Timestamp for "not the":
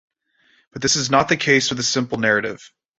1.11-1.37